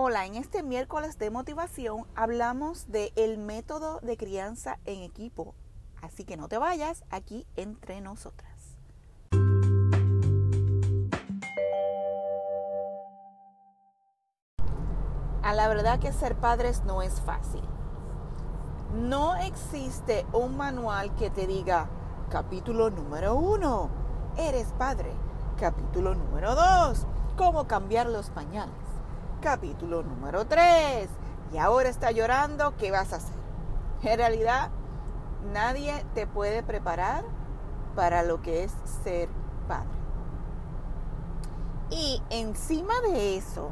[0.00, 5.56] Hola, en este miércoles de motivación hablamos de el método de crianza en equipo.
[6.00, 8.76] Así que no te vayas aquí entre nosotras.
[15.42, 17.64] A la verdad que ser padres no es fácil.
[18.94, 21.90] No existe un manual que te diga
[22.30, 23.90] capítulo número uno,
[24.36, 25.10] eres padre.
[25.58, 27.04] Capítulo número dos,
[27.36, 28.87] cómo cambiar los pañales
[29.40, 31.08] capítulo número 3.
[31.52, 33.36] Y ahora está llorando, ¿qué vas a hacer?
[34.02, 34.70] En realidad,
[35.52, 37.24] nadie te puede preparar
[37.94, 38.72] para lo que es
[39.02, 39.28] ser
[39.66, 39.98] padre.
[41.90, 43.70] Y encima de eso,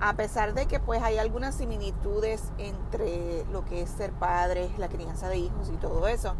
[0.00, 4.88] a pesar de que pues hay algunas similitudes entre lo que es ser padre, la
[4.88, 6.34] crianza de hijos y todo eso,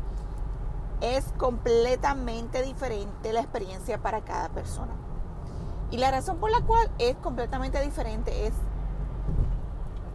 [1.01, 5.08] es completamente diferente la experiencia para cada persona.
[5.91, 8.53] Y la razón por la cual es completamente diferente es,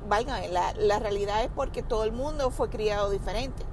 [0.08, 3.65] vaya, la, realidad es porque todo el mundo fue criado diferente.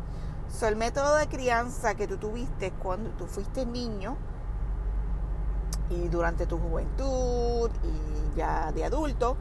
[0.48, 4.16] So, el método de crianza que tú tuviste cuando tú fuiste niño
[5.90, 9.36] y durante tu juventud y ya de adulto,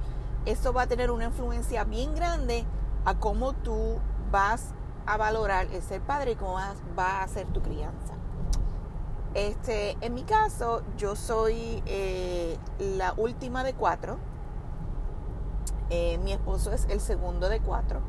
[0.45, 2.65] eso va a tener una influencia bien grande
[3.05, 3.99] a cómo tú
[4.31, 4.73] vas
[5.05, 6.57] a valorar el ser padre y cómo
[6.97, 8.18] va a ser tu crianza.
[9.35, 14.17] Este, en mi caso, yo soy eh, la última de cuatro.
[15.91, 17.99] Eh, mi esposo es el segundo de cuatro.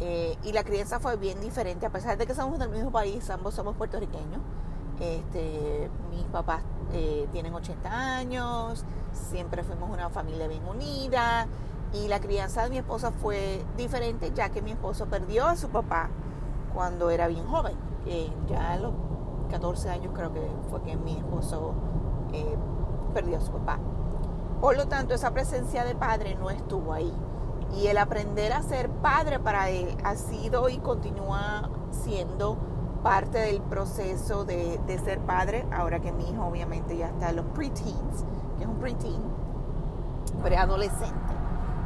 [0.00, 3.28] Eh, y la crianza fue bien diferente, a pesar de que somos del mismo país,
[3.30, 4.40] ambos somos puertorriqueños.
[5.00, 6.62] Este, mis papás
[7.32, 11.48] tienen 80 años, siempre fuimos una familia bien unida.
[11.92, 15.68] Y la crianza de mi esposa fue diferente, ya que mi esposo perdió a su
[15.68, 16.10] papá
[16.72, 17.76] cuando era bien joven.
[18.48, 18.92] ya los
[19.54, 21.74] 14 años creo que fue que mi esposo
[22.32, 22.56] eh,
[23.14, 23.78] perdió a su papá.
[24.60, 27.14] Por lo tanto, esa presencia de padre no estuvo ahí.
[27.76, 32.56] Y el aprender a ser padre para él ha sido y continúa siendo
[33.04, 37.46] parte del proceso de, ser padre, ahora que mi hijo obviamente ya está en los
[37.46, 38.24] preteens,
[38.56, 39.22] que es un preteen,
[40.42, 41.34] preadolescente.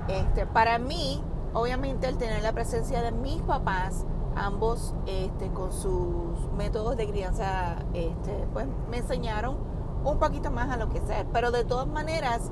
[0.09, 4.07] Este, para mí, obviamente, el tener la presencia de mis papás
[4.47, 9.57] ambos este, con sus métodos de crianza, este, pues me enseñaron
[10.05, 11.27] un poquito más a lo que ser.
[11.33, 12.51] Pero de todas maneras,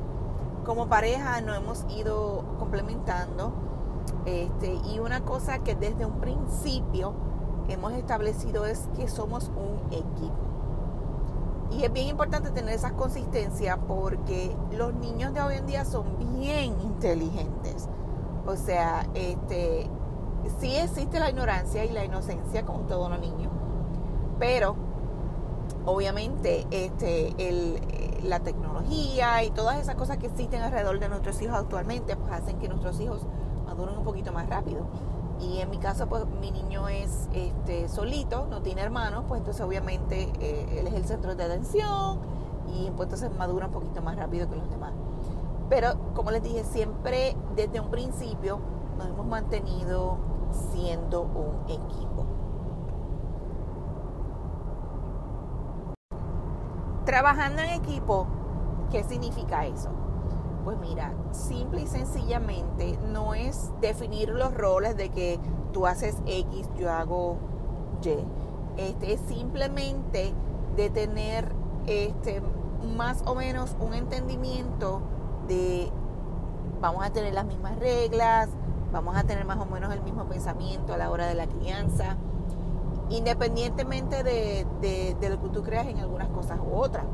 [0.64, 3.52] como pareja nos hemos ido complementando.
[4.24, 7.14] Este, y una cosa que desde un principio
[7.68, 10.34] hemos establecido es que somos un equipo.
[11.70, 16.16] Y es bien importante tener esa consistencia porque los niños de hoy en día son
[16.38, 17.88] bien inteligentes.
[18.46, 19.90] O sea, este,
[20.60, 23.52] sí existe la ignorancia y la inocencia como todos los niños,
[24.38, 24.76] pero
[25.84, 31.56] obviamente este, eh, la tecnología y todas esas cosas que existen alrededor de nuestros hijos
[31.56, 33.22] actualmente pues hacen que nuestros hijos
[33.66, 34.86] maduren un poquito más rápido.
[35.38, 39.62] Y en mi caso, pues mi niño es este, solito, no tiene hermanos, pues entonces
[39.62, 42.20] obviamente eh, él es el centro de atención
[42.68, 44.92] y pues entonces madura un poquito más rápido que los demás.
[45.68, 48.60] Pero como les dije, siempre desde un principio
[48.96, 50.16] nos hemos mantenido
[50.72, 52.26] siendo un equipo.
[57.04, 58.26] Trabajando en equipo,
[58.90, 59.90] ¿qué significa eso?
[60.64, 65.38] Pues mira, simple y sencillamente no es definir los roles de que
[65.72, 67.36] tú haces X, yo hago
[68.02, 68.24] Y.
[68.76, 70.34] Este es simplemente
[70.74, 71.54] de tener
[71.86, 72.42] este
[72.96, 75.00] más o menos un entendimiento
[75.48, 75.90] de
[76.80, 78.48] vamos a tener las mismas reglas,
[78.96, 82.16] vamos a tener más o menos el mismo pensamiento a la hora de la crianza,
[83.10, 87.04] independientemente de, lo que tú creas en algunas cosas u otras.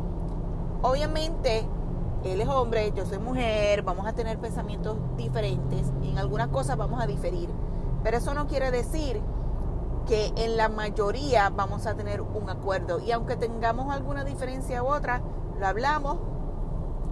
[0.82, 1.66] Obviamente,
[2.22, 7.02] él es hombre, yo soy mujer, vamos a tener pensamientos diferentes en algunas cosas vamos
[7.02, 7.48] a diferir.
[8.04, 9.20] Pero eso no quiere decir
[10.06, 13.00] que en la mayoría vamos a tener un acuerdo.
[13.00, 15.20] Y aunque tengamos alguna diferencia u otra,
[15.58, 16.18] lo hablamos,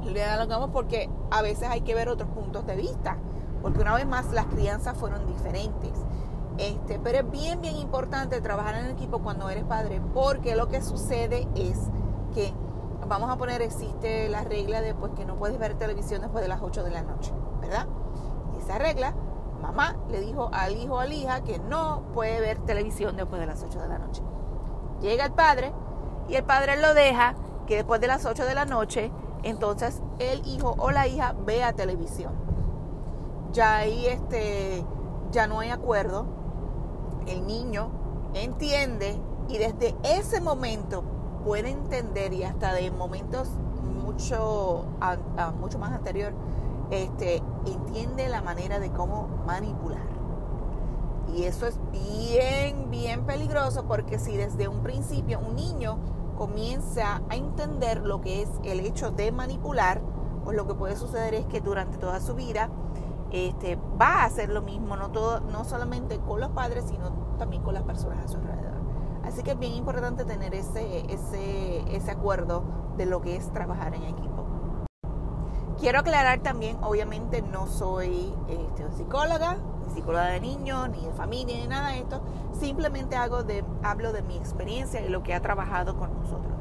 [0.04, 3.18] le dialogamos porque a veces hay que ver otros puntos de vista
[3.62, 5.92] porque una vez más las crianzas fueron diferentes.
[6.58, 10.82] Este, pero es bien, bien importante trabajar en equipo cuando eres padre, porque lo que
[10.82, 11.78] sucede es
[12.34, 12.52] que,
[13.08, 16.48] vamos a poner, existe la regla de pues, que no puedes ver televisión después de
[16.48, 17.86] las 8 de la noche, ¿verdad?
[18.54, 19.14] Y esa regla,
[19.62, 23.40] mamá le dijo al hijo o a la hija que no puede ver televisión después
[23.40, 24.22] de las 8 de la noche.
[25.00, 25.72] Llega el padre
[26.28, 27.34] y el padre lo deja
[27.66, 29.10] que después de las 8 de la noche,
[29.44, 32.49] entonces el hijo o la hija vea televisión
[33.52, 34.84] ya ahí este,
[35.30, 36.26] ya no hay acuerdo,
[37.26, 37.90] el niño
[38.34, 41.02] entiende y desde ese momento
[41.44, 43.48] puede entender y hasta de momentos
[43.82, 44.84] mucho,
[45.58, 46.32] mucho más anterior,
[46.90, 50.08] este, entiende la manera de cómo manipular.
[51.34, 55.98] Y eso es bien, bien peligroso porque si desde un principio un niño
[56.36, 60.00] comienza a entender lo que es el hecho de manipular,
[60.44, 62.70] pues lo que puede suceder es que durante toda su vida
[63.30, 67.62] este, va a hacer lo mismo, no, todo, no solamente con los padres, sino también
[67.62, 68.80] con las personas a su alrededor.
[69.24, 72.64] Así que es bien importante tener ese, ese, ese acuerdo
[72.96, 74.46] de lo que es trabajar en equipo.
[75.78, 79.56] Quiero aclarar también, obviamente no soy este, psicóloga,
[79.86, 82.20] ni psicóloga de niños, ni de familia, ni nada de esto.
[82.52, 86.59] Simplemente hago de, hablo de mi experiencia y lo que ha trabajado con nosotros.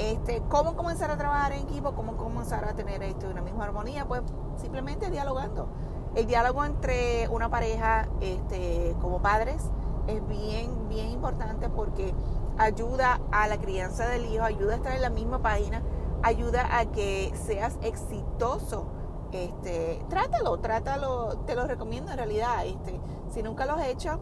[0.00, 1.92] Este, ¿Cómo comenzar a trabajar en equipo?
[1.92, 4.06] ¿Cómo comenzar a tener una misma armonía?
[4.06, 4.22] Pues
[4.56, 5.68] simplemente dialogando.
[6.14, 9.62] El diálogo entre una pareja este, como padres
[10.06, 12.14] es bien, bien importante porque
[12.56, 15.82] ayuda a la crianza del hijo, ayuda a estar en la misma página,
[16.22, 18.86] ayuda a que seas exitoso.
[19.32, 22.64] Este, trátalo, trátalo, te lo recomiendo en realidad.
[22.64, 22.98] Este,
[23.28, 24.18] si nunca lo has hecho,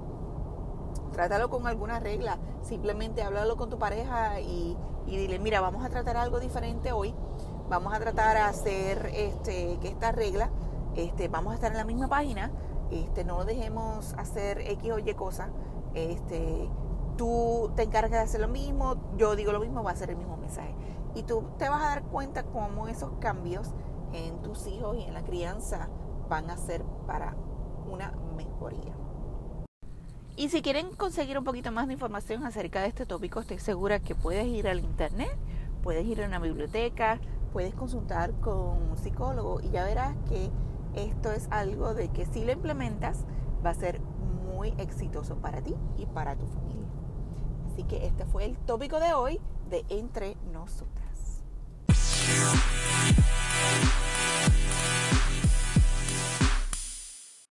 [1.13, 2.37] trátalo con alguna regla.
[2.63, 4.77] Simplemente háblalo con tu pareja y,
[5.09, 7.15] y dile, mira, vamos a tratar algo diferente hoy.
[7.69, 10.51] Vamos a tratar a hacer este, que esta regla,
[10.97, 12.51] este, vamos a estar en la misma página.
[12.91, 15.49] Este, no dejemos hacer X o Y cosas.
[15.95, 16.69] Este,
[17.17, 20.17] tú te encargas de hacer lo mismo, yo digo lo mismo, va a ser el
[20.17, 20.75] mismo mensaje.
[21.15, 23.73] Y tú te vas a dar cuenta cómo esos cambios
[24.13, 25.89] en tus hijos y en la crianza
[26.29, 27.35] van a ser para
[27.91, 29.08] una mejoría.
[30.39, 33.99] Y si quieren conseguir un poquito más de información acerca de este tópico, estoy segura
[33.99, 35.37] que puedes ir al internet,
[35.83, 37.19] puedes ir a una biblioteca,
[37.53, 40.49] puedes consultar con un psicólogo y ya verás que
[40.95, 43.25] esto es algo de que si lo implementas
[43.67, 46.87] va a ser muy exitoso para ti y para tu familia.
[47.73, 51.43] Así que este fue el tópico de hoy de Entre Nosotras.